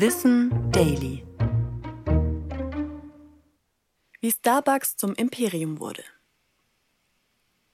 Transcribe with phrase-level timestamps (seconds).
[0.00, 1.24] Wissen Daily.
[4.20, 6.04] Wie Starbucks zum Imperium wurde.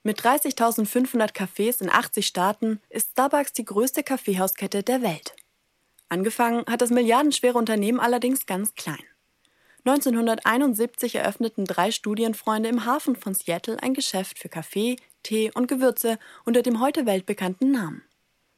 [0.04, 5.37] Mit 30.500 Cafés in 80 Staaten ist Starbucks die größte Kaffeehauskette der Welt.
[6.08, 9.04] Angefangen hat das milliardenschwere Unternehmen allerdings ganz klein.
[9.85, 16.19] 1971 eröffneten drei Studienfreunde im Hafen von Seattle ein Geschäft für Kaffee, Tee und Gewürze
[16.47, 18.02] unter dem heute weltbekannten Namen.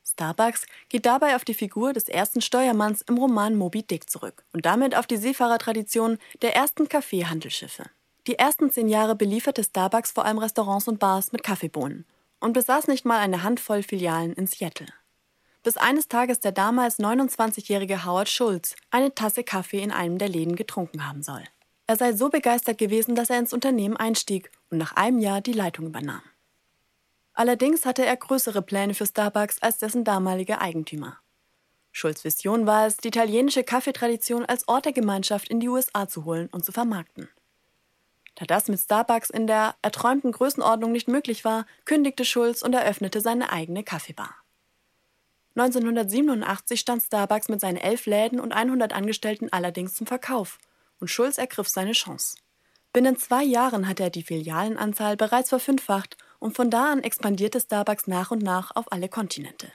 [0.07, 4.65] Starbucks geht dabei auf die Figur des ersten Steuermanns im Roman Moby Dick zurück und
[4.65, 7.85] damit auf die Seefahrertradition der ersten Kaffeehandelsschiffe.
[8.27, 12.05] Die ersten zehn Jahre belieferte Starbucks vor allem Restaurants und Bars mit Kaffeebohnen
[12.41, 14.89] und besaß nicht mal eine Handvoll Filialen in Seattle.
[15.63, 20.55] Bis eines Tages der damals 29-jährige Howard Schulz eine Tasse Kaffee in einem der Läden
[20.55, 21.43] getrunken haben soll.
[21.89, 25.53] Er sei so begeistert gewesen, dass er ins Unternehmen einstieg und nach einem Jahr die
[25.53, 26.23] Leitung übernahm.
[27.37, 31.19] Allerdings hatte er größere Pläne für Starbucks als dessen damaliger Eigentümer.
[31.93, 36.25] Schulz Vision war es, die italienische Kaffeetradition als Ort der Gemeinschaft in die USA zu
[36.25, 37.29] holen und zu vermarkten.
[38.37, 43.21] Da das mit Starbucks in der erträumten Größenordnung nicht möglich war, kündigte Schulz und eröffnete
[43.21, 44.35] seine eigene Kaffeebar.
[45.57, 50.59] 1987 stand Starbucks mit seinen elf Läden und 100 Angestellten allerdings zum Verkauf
[51.01, 52.39] und Schulz ergriff seine Chance.
[52.95, 58.07] Binnen zwei Jahren hatte er die Filialenanzahl bereits verfünffacht und von da an expandierte Starbucks
[58.07, 59.73] nach und nach auf alle Kontinente.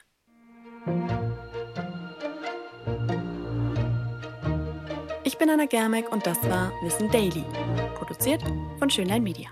[5.24, 7.44] Ich bin Anna Germeck und das war Wissen Daily,
[7.94, 8.42] produziert
[8.78, 9.48] von Schönlein Media.